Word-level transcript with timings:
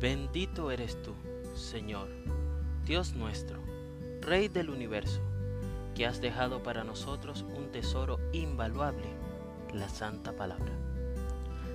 Bendito 0.00 0.72
eres 0.72 1.00
tú, 1.02 1.14
Señor, 1.54 2.08
Dios 2.84 3.14
nuestro, 3.14 3.60
Rey 4.20 4.48
del 4.48 4.68
universo, 4.68 5.20
que 5.94 6.04
has 6.04 6.20
dejado 6.20 6.62
para 6.64 6.82
nosotros 6.82 7.44
un 7.56 7.70
tesoro 7.70 8.18
invaluable, 8.32 9.06
la 9.72 9.88
santa 9.88 10.32
palabra. 10.32 10.72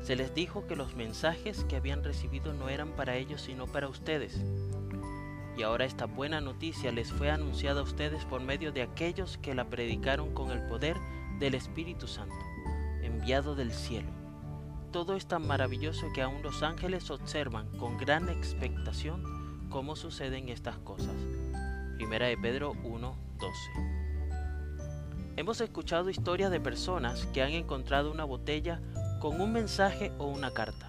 Se 0.00 0.14
les 0.14 0.32
dijo 0.32 0.66
que 0.66 0.76
los 0.76 0.94
mensajes 0.94 1.64
que 1.64 1.76
habían 1.76 2.04
recibido 2.04 2.54
no 2.54 2.68
eran 2.68 2.92
para 2.92 3.16
ellos 3.16 3.42
sino 3.42 3.66
para 3.66 3.88
ustedes. 3.88 4.40
Y 5.56 5.62
ahora 5.62 5.84
esta 5.84 6.06
buena 6.06 6.40
noticia 6.40 6.92
les 6.92 7.12
fue 7.12 7.30
anunciada 7.30 7.80
a 7.80 7.84
ustedes 7.84 8.24
por 8.24 8.40
medio 8.40 8.70
de 8.70 8.82
aquellos 8.82 9.38
que 9.38 9.54
la 9.54 9.68
predicaron 9.68 10.32
con 10.32 10.52
el 10.52 10.62
poder 10.68 10.96
del 11.40 11.54
Espíritu 11.54 12.06
Santo, 12.06 12.36
enviado 13.02 13.56
del 13.56 13.72
cielo 13.72 14.23
todo 14.94 15.16
es 15.16 15.26
tan 15.26 15.44
maravilloso 15.44 16.12
que 16.14 16.22
aún 16.22 16.40
los 16.44 16.62
ángeles 16.62 17.10
observan 17.10 17.66
con 17.78 17.98
gran 17.98 18.28
expectación 18.28 19.66
cómo 19.68 19.96
suceden 19.96 20.48
estas 20.48 20.78
cosas. 20.78 21.16
Primera 21.96 22.28
de 22.28 22.38
Pedro 22.38 22.74
1:12. 22.84 23.16
Hemos 25.34 25.60
escuchado 25.60 26.10
historias 26.10 26.52
de 26.52 26.60
personas 26.60 27.26
que 27.34 27.42
han 27.42 27.50
encontrado 27.50 28.12
una 28.12 28.22
botella 28.22 28.80
con 29.18 29.40
un 29.40 29.52
mensaje 29.52 30.12
o 30.18 30.26
una 30.26 30.52
carta, 30.52 30.88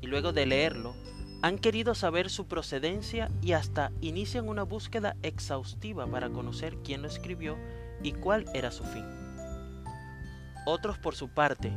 y 0.00 0.06
luego 0.06 0.32
de 0.32 0.46
leerlo, 0.46 0.94
han 1.42 1.58
querido 1.58 1.94
saber 1.94 2.30
su 2.30 2.46
procedencia 2.46 3.30
y 3.42 3.52
hasta 3.52 3.92
inician 4.00 4.48
una 4.48 4.62
búsqueda 4.62 5.14
exhaustiva 5.22 6.06
para 6.06 6.30
conocer 6.30 6.78
quién 6.82 7.02
lo 7.02 7.08
escribió 7.08 7.58
y 8.02 8.12
cuál 8.12 8.46
era 8.54 8.70
su 8.70 8.84
fin. 8.84 9.04
Otros, 10.64 10.96
por 10.96 11.14
su 11.14 11.28
parte, 11.28 11.76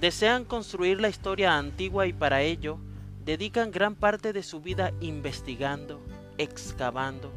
Desean 0.00 0.46
construir 0.46 0.98
la 0.98 1.10
historia 1.10 1.58
antigua 1.58 2.06
y 2.06 2.14
para 2.14 2.40
ello 2.40 2.78
dedican 3.22 3.70
gran 3.70 3.94
parte 3.94 4.32
de 4.32 4.42
su 4.42 4.62
vida 4.62 4.94
investigando, 5.02 6.00
excavando, 6.38 7.30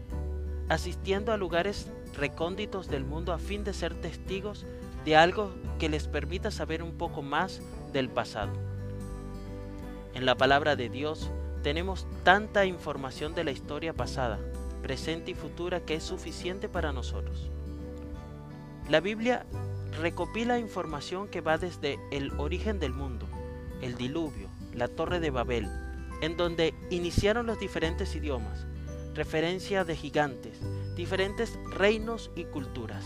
asistiendo 0.69 1.33
a 1.33 1.37
lugares 1.37 1.91
recónditos 2.15 2.87
del 2.87 3.03
mundo 3.03 3.33
a 3.33 3.37
fin 3.37 3.65
de 3.65 3.73
ser 3.73 3.93
testigos 3.95 4.65
de 5.03 5.17
algo 5.17 5.51
que 5.77 5.89
les 5.89 6.07
permita 6.07 6.51
saber 6.51 6.83
un 6.83 6.93
poco 6.93 7.21
más 7.21 7.61
del 7.91 8.07
pasado. 8.07 8.53
En 10.13 10.25
la 10.25 10.35
palabra 10.35 10.77
de 10.77 10.87
Dios 10.87 11.29
tenemos 11.63 12.07
tanta 12.23 12.65
información 12.65 13.35
de 13.35 13.43
la 13.43 13.51
historia 13.51 13.91
pasada, 13.91 14.39
presente 14.81 15.31
y 15.31 15.35
futura 15.35 15.81
que 15.81 15.95
es 15.95 16.03
suficiente 16.03 16.69
para 16.69 16.93
nosotros. 16.93 17.49
La 18.89 19.01
Biblia 19.01 19.45
recopila 19.99 20.59
información 20.59 21.27
que 21.27 21.41
va 21.41 21.57
desde 21.57 21.99
el 22.11 22.31
origen 22.39 22.79
del 22.79 22.93
mundo, 22.93 23.27
el 23.81 23.95
diluvio, 23.95 24.49
la 24.73 24.87
torre 24.87 25.19
de 25.19 25.29
Babel, 25.29 25.69
en 26.21 26.37
donde 26.37 26.73
iniciaron 26.89 27.45
los 27.45 27.59
diferentes 27.59 28.15
idiomas, 28.15 28.65
referencia 29.13 29.83
de 29.83 29.95
gigantes, 29.95 30.59
diferentes 30.95 31.57
reinos 31.69 32.31
y 32.35 32.45
culturas, 32.45 33.05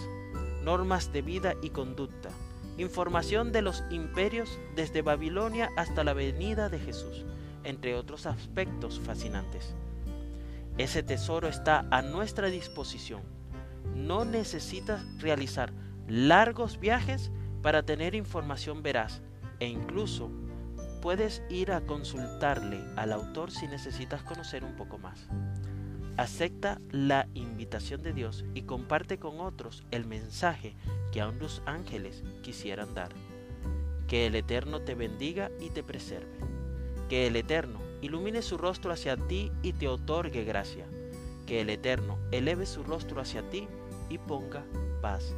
normas 0.63 1.11
de 1.11 1.21
vida 1.21 1.55
y 1.61 1.71
conducta, 1.71 2.29
información 2.77 3.51
de 3.51 3.61
los 3.61 3.83
imperios 3.89 4.59
desde 4.75 5.01
Babilonia 5.01 5.71
hasta 5.77 6.03
la 6.03 6.13
venida 6.13 6.69
de 6.69 6.79
Jesús, 6.79 7.25
entre 7.63 7.95
otros 7.95 8.25
aspectos 8.25 8.99
fascinantes. 8.99 9.73
Ese 10.77 11.01
tesoro 11.01 11.47
está 11.47 11.87
a 11.89 12.01
nuestra 12.03 12.47
disposición. 12.47 13.23
No 13.95 14.25
necesitas 14.25 15.03
realizar 15.19 15.73
largos 16.07 16.79
viajes 16.79 17.31
para 17.61 17.83
tener 17.83 18.15
información 18.15 18.81
veraz 18.81 19.21
e 19.59 19.67
incluso 19.67 20.31
puedes 21.01 21.43
ir 21.49 21.71
a 21.71 21.81
consultarle 21.81 22.81
al 22.95 23.11
autor 23.11 23.51
si 23.51 23.67
necesitas 23.67 24.23
conocer 24.23 24.63
un 24.63 24.75
poco 24.75 24.97
más. 24.97 25.27
Acepta 26.17 26.81
la 26.91 27.27
invitación 27.35 28.01
de 28.01 28.13
Dios 28.13 28.43
y 28.55 28.63
comparte 28.63 29.19
con 29.19 29.39
otros 29.39 29.83
el 29.91 30.05
mensaje 30.05 30.75
que 31.11 31.21
aún 31.21 31.37
los 31.39 31.61
ángeles 31.65 32.23
quisieran 32.41 32.93
dar. 32.95 33.09
Que 34.07 34.25
el 34.25 34.35
Eterno 34.35 34.81
te 34.81 34.95
bendiga 34.95 35.51
y 35.59 35.69
te 35.69 35.83
preserve. 35.83 36.39
Que 37.09 37.27
el 37.27 37.35
Eterno 37.35 37.79
ilumine 38.01 38.41
su 38.41 38.57
rostro 38.57 38.91
hacia 38.91 39.15
ti 39.15 39.51
y 39.61 39.73
te 39.73 39.87
otorgue 39.87 40.43
gracia. 40.43 40.85
Que 41.45 41.61
el 41.61 41.69
Eterno 41.69 42.17
eleve 42.31 42.65
su 42.65 42.83
rostro 42.83 43.21
hacia 43.21 43.47
ti 43.49 43.67
y 44.09 44.17
ponga 44.17 44.65
paz 45.01 45.35